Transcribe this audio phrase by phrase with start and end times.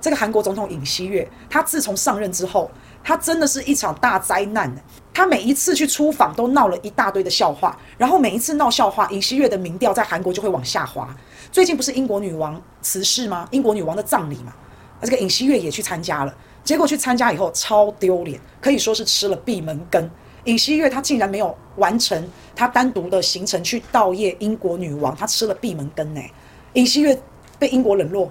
[0.00, 2.70] 这个韩国总统尹锡悦，他自从上任之后，
[3.02, 4.72] 他真的是一场大灾难。
[5.12, 11.12] 他每一次去出访都闹了一大堆的笑话，然后每一次闹笑话，尹锡悦的民调在韩国就会往下滑。
[11.50, 13.48] 最近不是英国女王辞世吗？
[13.50, 14.52] 英国女王的葬礼嘛，
[15.02, 20.08] 这个尹锡悦也去参加了，结果去参加以后超丢脸，可以说是吃了闭门羹。
[20.44, 26.20] 尹锡悦他竟然没有完成他单独的行程去悼唁英国女王，他吃了闭门羹呢。
[26.74, 27.20] 尹锡悦
[27.58, 28.30] 被英国冷落，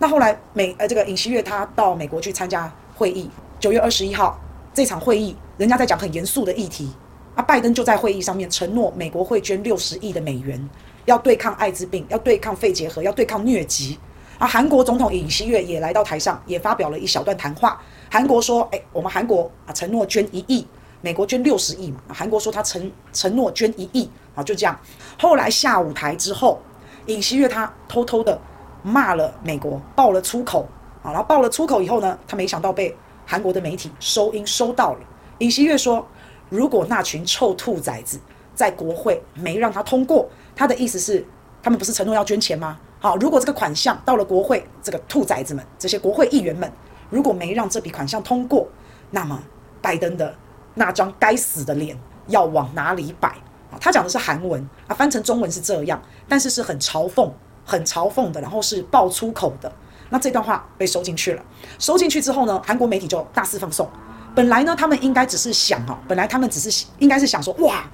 [0.00, 4.38] 那后来美呃这个尹锡悦他到美国去参加会议，九月二十一号
[4.72, 6.92] 这场会议，人家在讲很严肃的议题
[7.34, 10.68] 啊，拜登就在会议上面承诺美国会捐六十亿的美元，
[11.06, 13.98] 要对抗艾滋病，要对抗肺结核，要对抗疟疾
[14.38, 14.46] 啊。
[14.46, 17.82] 韩国总统尹锡悦也来到台上，也发表了一小段谈话。
[18.08, 20.64] 韩国说，哎，我们韩国啊承诺捐一亿，
[21.00, 24.78] 美国捐六十亿嘛，韩国说他承承诺捐一亿，啊，就这样。
[25.18, 26.60] 后来下舞台之后。
[27.06, 28.38] 尹锡悦他偷偷的
[28.82, 30.66] 骂了美国，爆了粗口
[31.02, 31.10] 啊！
[31.10, 32.96] 然后爆了粗口以后呢，他没想到被
[33.26, 35.00] 韩国的媒体收音收到了。
[35.38, 36.06] 尹锡悦说
[36.48, 38.18] ：“如果那群臭兔崽子
[38.54, 41.24] 在国会没让他通过，他的意思是，
[41.62, 42.78] 他们不是承诺要捐钱吗？
[43.00, 46.70] 好，如果这个款项到了国会，这个兔崽子们，这些国会议员们，
[47.10, 48.66] 如果没让这笔款项通过，
[49.10, 49.40] 那么
[49.80, 50.34] 拜登的
[50.74, 53.36] 那张该死的脸要往哪里摆？”
[53.80, 57.30] 他讲的是韩文啊，翻成中文是这样，但是是很嘲讽、
[57.68, 59.70] 很嘲讽的，然后是爆粗口的。
[60.08, 61.42] 那这段话被收进去了，
[61.78, 63.86] 收进去之后呢，韩国媒体就大肆放送。
[64.34, 67.84] 本来呢，他们应该只是想啊，本来他们只是应该是想说，哇，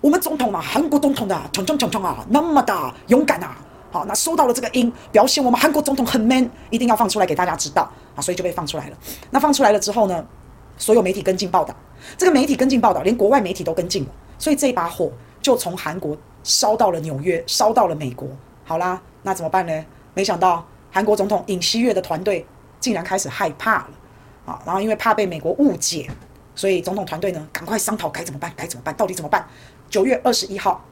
[0.00, 3.56] 我们总统啊，韩国总统的冲冲冲冲啊，那么的勇敢啊，
[3.92, 8.96] 好，那收到了这个音，表现我们韩国总统很 man，一定要放出来给大家知道啊，所以就被放出来了。
[9.30, 10.24] 那放出来了之后呢，
[10.76, 11.72] 所有媒体跟进报道，
[12.18, 14.10] 这个媒体跟进报道，连国外媒体都跟进了。
[14.36, 18.26] 所以这把火就从韩国烧到了纽约，烧到了美国。
[18.64, 19.84] 好啦，那怎么办呢？
[20.14, 22.44] 没想到韩国总统尹锡悦的团队
[22.80, 23.90] 竟然开始害怕了
[24.44, 24.60] 啊！
[24.66, 26.10] 然后因为怕被美国误解，
[26.54, 28.52] 所以总统团队呢赶快商讨该怎么办？
[28.56, 28.94] 该怎么办？
[28.96, 29.46] 到底怎么办？
[29.88, 30.84] 九月二十一号，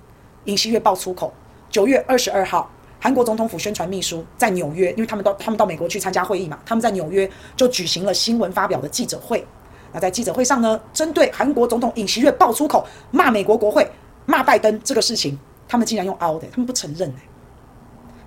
[0.44, 1.32] 尹锡悦爆粗口。
[1.68, 9.44] 九月二十二号，韩国总统府宣传秘书在纽约，因为他们到他们到美国去参加会议嘛，他们在纽约就举行了新闻发表的记者会。
[9.92, 13.88] 那在记者会上呢，针对韩国总统尹锡悦爆粗口骂美国国会、
[14.24, 15.38] 骂拜登这个事情，
[15.68, 17.12] 他们竟然用凹的，他们不承认。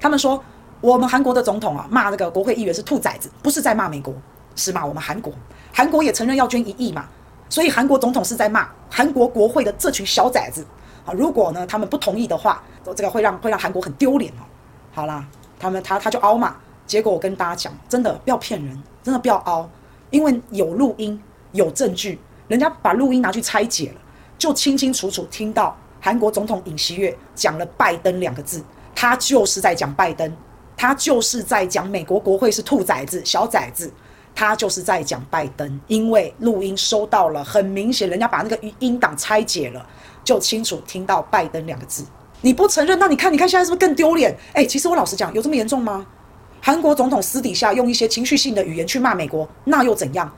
[0.03, 0.43] 他们说
[0.81, 4.13] 我们韩国的总统啊骂那个国会议员是兔崽子，不是在骂美国，
[4.53, 5.31] 是骂我们韩国。
[5.71, 7.05] 韩国也承认要捐一亿嘛，
[7.47, 10.65] 所以韩国总统是在骂韩国国会的这群小崽子
[11.05, 11.13] 啊。
[11.13, 14.43] 如果呢他们不同意的话，这个会让会让韩国很丢脸哦。
[14.91, 15.25] 好啦，
[15.57, 19.69] 他们他他就凹嘛，结果我跟大家讲，真的不要骗人，真的不要凹，
[20.09, 21.17] 因为有录音。
[21.53, 24.01] 有证据，人家把录音拿去拆解了，
[24.39, 28.59] 就清清楚楚听到韩国总统尹锡悦讲了“拜登”两个字，
[28.95, 30.31] 他就是在讲拜登，
[30.75, 33.91] 他就是在讲美国国会是兔崽子、小崽子，
[34.35, 39.85] 他就是在讲拜登，因为录音收到了，很明显，人家把那个语音档拆解了，
[40.23, 42.03] 就清楚听到拜登两个字。
[42.41, 44.35] 你不承认，那你看，你看现在是不是更丢脸？
[44.53, 46.05] 诶，其实我老实讲，有这么严重吗？
[46.61, 50.31] 韩国总统私底下用一些情绪性的语言去骂美国，那又怎样？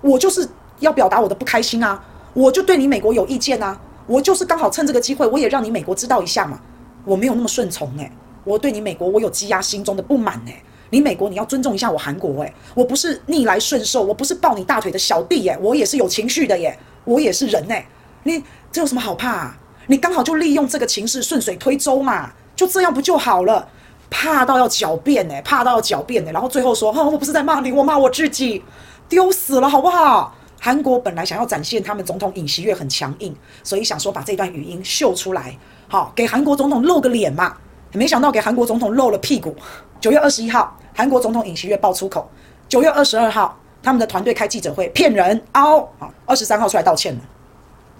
[0.00, 0.48] 我就是
[0.80, 2.02] 要表达我的不开心啊！
[2.34, 3.78] 我就对你美国有意见啊！
[4.06, 6.60] 我就是刚好趁这个机会，我也让你美国知道一下嘛！
[7.04, 8.10] 我没有那么顺从诶，
[8.44, 10.62] 我对你美国我有积压心中的不满诶。
[10.90, 17.86] 你美国你要尊重一下我韩国诶，我不是逆来顺受，我不是抱你大腿的小弟耶，我也是有情绪的耶，我也是人诶。
[18.22, 18.42] 你
[18.72, 19.54] 这有什么好怕？
[19.86, 23.68] 你刚好就利用这个情势顺水推舟嘛，就这样不就好了？
[24.10, 28.62] 怕到要狡辩诶，怕到要狡辩诶，然后最后说，哈，我不是在骂你，我骂我自己。
[29.10, 30.34] 丢死了，好不好？
[30.60, 35.56] 韩国本来想要展现他们总统尹锡悦很强硬，所以想说把这段语音秀出来，
[35.88, 37.56] 好给韩国总统露个脸嘛。
[37.92, 39.56] 没想到给韩国总统露了屁股。
[39.98, 42.30] 九月二十一号，韩国总统尹锡悦爆粗口。
[42.68, 45.80] 九月二十二号，他们的团队开记者会骗人凹。
[45.98, 47.20] 好，二十三号出来道歉了。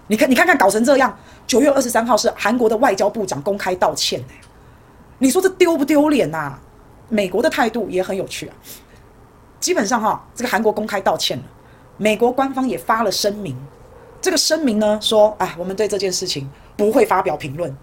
[0.06, 1.18] 你看，你看看搞成这样。
[1.46, 4.22] 九月二十三号是韩国的外交部长公开道歉，
[5.18, 6.52] 你说这丢不丢脸呐？
[7.08, 8.54] 美国的态度也很有趣啊。
[9.58, 11.44] 基本上哈，这个韩国公开道歉了，
[11.96, 13.56] 美国官方也发了声明。
[14.20, 16.48] 这个声明呢说，啊，我们对这件事情
[16.78, 17.76] 不会发表评论。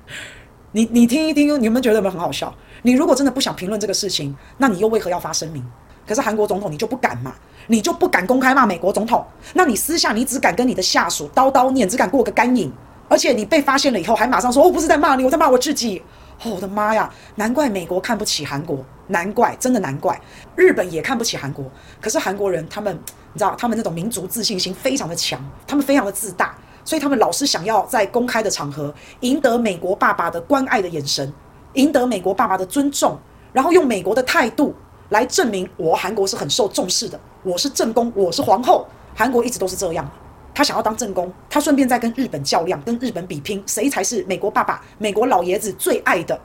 [0.72, 2.54] 你你听一听，你们觉得有没有很好笑？
[2.82, 5.62] 你如果真的不想评论这个事情，那你又为何要发声明？
[6.06, 7.34] 可是韩国总统你就不敢嘛？
[7.66, 9.26] 你就不敢公开骂美国总统？
[9.52, 12.72] 那你私下你只敢跟你的下属叨叨念，只敢过个干瘾，
[13.08, 16.00] 而且你被发现了以后还马上说，我不是在骂你，我在骂我自己。
[16.44, 17.12] 哦，我的妈呀！
[17.34, 20.20] 难怪美国看不起韩国，难怪，真的难怪。
[20.54, 21.68] 日本也看不起韩国，
[22.00, 22.94] 可是韩国人他们，
[23.32, 26.56] 你知道，他们那种民族自信心非常的强，他们非常的自大，
[26.88, 31.30] 所以他们老是想要在公开的场合赢得美国爸爸的关爱的眼神，
[31.74, 33.18] 赢得美国爸爸的尊重，
[33.52, 34.74] 然后用美国的态度
[35.10, 38.86] 来证明我韩国是很受重视的，我是正宫，我是皇后。
[39.14, 40.10] 韩国一直都是这样，
[40.54, 46.40] 他想要当正宫，他顺便在跟日本较量，跟日本比拼，谁才是美国爸爸、美国老爷子最爱的。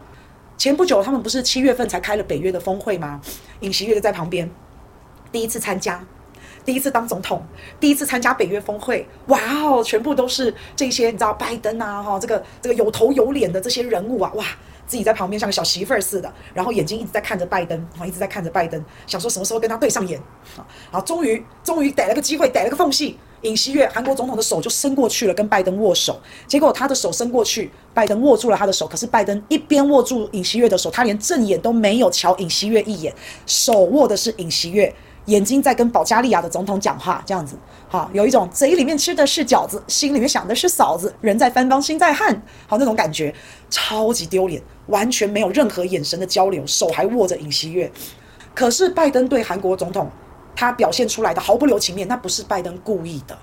[0.58, 3.22] 前不久他们不是七月份才开了北约的峰会吗？
[3.62, 4.52] 尹锡悦就在旁边，
[5.32, 6.06] 第一次参加，
[6.66, 7.42] 第一次当总统，
[7.80, 14.46] 第一次参加北约峰会，哇哦，全部都是这些你知道拜登啊哈，这个这个有头有脸的这些人物啊，哇。
[14.86, 20.22] 自己在旁边像个小媳妇儿似的，然后眼睛一直在看着拜登，一直在看着拜登，想说什么时候跟他对上眼，
[20.92, 33.12] 啊，终于终于逮了个机会，逮了个缝隙，尹锡悦韩国总统的手就伸过去了，跟拜登握手，结果他的手伸过去，拜登握住了他的手，可是拜登一边握住尹锡悦的手，他连正眼都没有瞧尹锡悦一眼，
[33.46, 34.94] 手握的是尹锡悦。
[35.26, 37.56] 眼睛在跟保加利亚的总统讲话，这样子，
[37.88, 43.34] 好，有一种嘴里面吃的是饺子，心里面想的是嫂子，人在芬芳，心在汉，好那种感觉，
[43.70, 47.90] 超级丢脸，完全没有任何眼神的交流，手还握着尹锡悦。
[48.54, 50.12] 可是拜登对韩国总统，
[50.56, 53.38] 他表现出来的毫不留情面，那不是拜登故意的，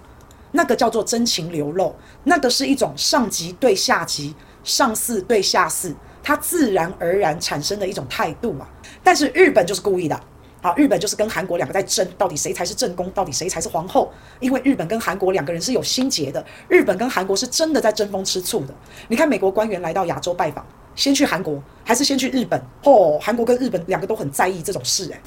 [0.53, 8.69] 那个叫做真情流露，那个是一种上级对下级、上司对下司，他自然而然产生的一种态度啊。
[9.03, 10.21] 但是日本就是故意的。
[10.63, 14.13] 啊，日本就是跟韩国两个在争，到底谁才是正宫，到底谁才是皇后？
[14.41, 18.75] 因为日本跟韩国两个人是有心结的，日本跟韩国是真的在争风吃醋的。
[19.09, 20.65] 你看，美国官员来到亚洲拜访，
[20.95, 22.61] 先去韩国还是先去日本？
[22.85, 25.21] 哦，韩国跟日本两个都很在意这种事，诶，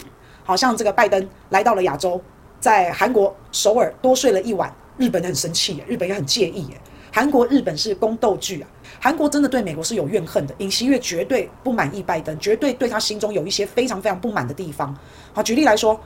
[0.43, 2.21] 好像这个拜登来到了亚洲，
[2.59, 4.71] 在韩国首尔多睡了一晚，
[5.03, 6.65] 日本很生气，日本也很介意，
[7.11, 8.67] 韩国、日本是宫斗剧啊！
[9.01, 10.55] 韩国真的对美国是有怨恨的。
[10.59, 14.97] 尹锡悦绝对不满意拜登，绝对对他心中有一些非常非常不满的地方。
[15.33, 15.99] 好，举例来说，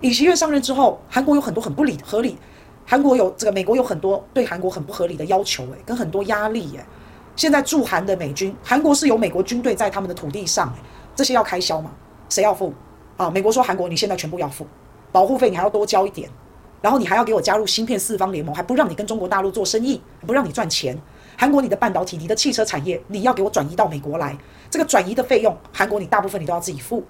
[0.00, 2.36] 尹锡悦上任之后，韩国有很多很不理合理，
[2.84, 6.84] 韩国有这个美国有很多对韩国很不合理的要求，诶，跟很多压力，诶。
[7.36, 10.80] 现在驻韩的美军，韩国是有美国军队在他们的土地上，诶，
[11.14, 11.92] 这些要开销吗？
[12.28, 12.74] 谁要付？
[13.16, 14.66] 啊，美国说韩国你现在全部要付，
[15.12, 16.28] 保护费你还要多交一点。
[16.80, 20.96] 然后你还要给我加入芯片四方联盟，还不让你跟中国大陆做生意，不让你赚钱。
[21.36, 24.36] 韩国你的半导体、你的汽车产业，你要给我转移到美国来，
[24.70, 27.04] 这个转移的费用，韩国你大部分你都要自己付。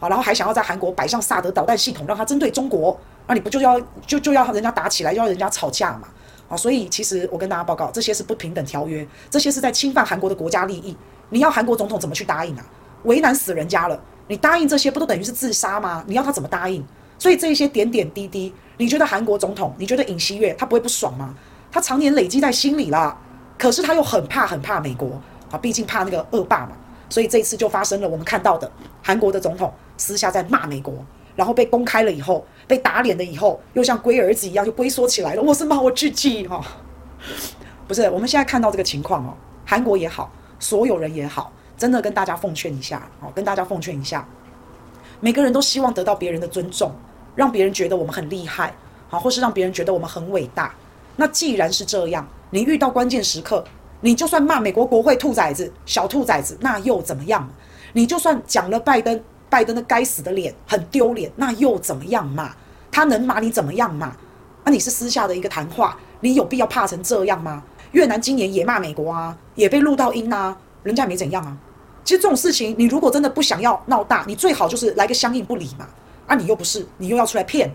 [0.00, 6.08] 好，然后还想要在韩国摆上萨德导弹系统，让它针对中国，那你不就要就就要人家打起来，要人家吵架嘛？
[6.48, 10.96] 啊，所以其实我跟大家报告，这些是不平等条约，这些是在侵犯韩国的国家利益。
[11.30, 12.64] 你要韩国总统怎么去答应啊？
[13.02, 16.02] 为难死人家了，你答应这些不都等于是自杀吗？
[16.06, 16.84] 你要他怎么答应？
[17.18, 18.54] 所以这些点点滴滴。
[18.80, 21.34] 你觉得韩国总统，你觉得尹锡悦他不会不爽吗？
[21.70, 23.18] 他常年累积在心里啦，
[23.58, 25.20] 可是他又很怕很怕美国
[25.50, 26.72] 啊，毕竟怕那个恶霸嘛。
[27.10, 28.70] 所以这一次就发生了我们看到的，
[29.02, 30.94] 韩国的总统私下在骂美国，
[31.34, 35.42] 然后被公开了以后，被打脸了以后，又像龟儿子一样就龟缩起来了。
[35.42, 36.64] 我是骂我自己哈，
[37.88, 38.02] 不是。
[38.10, 39.34] 我们现在看到这个情况哦，
[39.66, 40.30] 韩国也好，
[40.60, 44.24] 所有人也好，真的跟大家奉劝一下哦，跟大家奉劝一下，
[45.18, 46.92] 每个人都希望得到别人的尊重。
[47.38, 48.74] 让别人觉得我们很厉害，
[49.08, 50.74] 好，或是让别人觉得我们很伟大。
[51.14, 53.64] 那既然是这样，你遇到关键时刻，
[54.00, 57.48] 你就算骂美国国会兔崽子、小兔崽子，那又怎么样？
[57.92, 62.56] 你就算讲了拜登，拜登的该死的脸很丢脸，那又怎么样嘛？
[62.90, 64.16] 他能骂你怎么样嘛？
[64.64, 67.62] 那你是私下的一个谈话，你有必要怕成这样吗？
[67.92, 71.56] 越南今年也骂美国啊，也被录到音啊，人家也没怎样啊。
[72.02, 75.86] 其实这种事情，你如果真的不想要闹大，你最好就是来个相应不理嘛。
[76.28, 77.68] 啊，你又不是，你又要出来骗，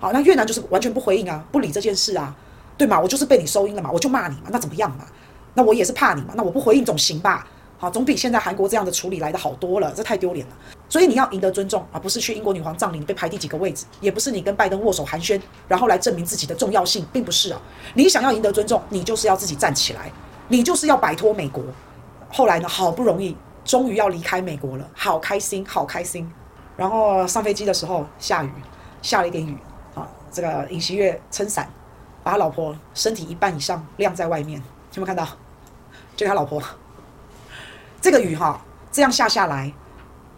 [0.00, 2.34] 好，那越南就是完全不回应啊，不理这件事啊，
[2.76, 2.98] 对吗？
[2.98, 5.04] 我就是被你收音了嘛，我就骂你嘛，那怎么样嘛？
[5.54, 7.46] 那我也是怕你嘛，那我不回应总行吧？
[7.76, 10.52] 好，总比现在韩国这样的处理来的好多了，这太丢脸了。
[10.88, 15.38] 所以你要赢得尊重，而不是去英国女皇葬礼被排第几个位置，也不是你跟拜登握手寒暄，
[15.68, 17.60] 然后来证明自己的重要性，并不是啊。
[17.92, 20.10] 你想要赢得尊重，你就是要自己站起来，
[20.48, 21.62] 你就是要摆脱美国。
[22.30, 26.28] 后来呢，好不容易终于要离开美国了，好开心，好开心。
[26.78, 28.50] 然后上飞机的时候下雨，
[29.02, 29.58] 下了一点雨，
[29.96, 31.68] 啊，这个尹锡悦撑伞，
[32.22, 34.62] 把他老婆身体一半以上晾在外面，
[34.94, 35.26] 有没有看到？
[36.14, 36.62] 就他老婆，
[38.00, 38.60] 这个雨哈，
[38.92, 39.72] 这样下下来，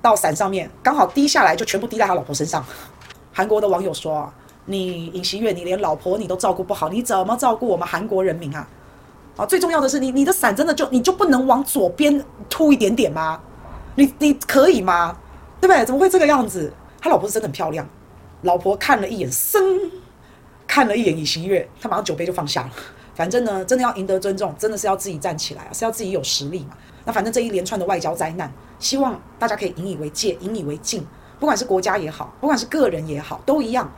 [0.00, 2.64] 到伞上面刚好滴下来，就全部滴在他老婆身上。
[3.34, 4.32] 韩国的网友说
[4.64, 8.66] ：“你尹锡悦，你连老婆你都照顾不好，你怎么照顾我们韩国人民啊？
[9.36, 13.38] 啊，最重要的是你你的伞真的就你就不能往左边凸一点点吗？
[13.94, 15.14] 你你可以吗？”
[15.60, 15.84] 对不对？
[15.84, 16.72] 怎么会这个样子？
[17.00, 17.88] 他老婆是真的很漂亮，
[18.42, 19.62] 老婆看了一眼，生
[20.66, 22.70] 看了一眼尹锡悦，他马上酒杯就放下了。
[23.14, 26.76] 反正呢，真的要赢得尊重，真的是要自己站起来啊，是要自己有实力嘛。
[27.04, 31.06] 那反正这一连串的外交灾难，希望大家可以引以为戒，引以为镜。
[31.38, 33.90] 不管是国家也好，不管是个人也好，都一样，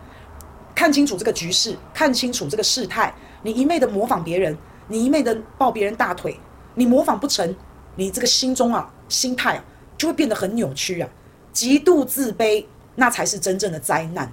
[0.75, 3.13] 看清楚这个局势，看清楚这个事态。
[3.43, 6.39] 你一昧的模仿别人，你一昧的抱别人大腿，
[6.75, 7.55] 你模仿不成，
[7.97, 9.65] 你这个心中啊，心态啊，
[9.99, 11.09] 就会变得很扭曲啊。
[11.53, 12.65] 极度自卑，
[12.97, 14.33] 那才是真正的灾难。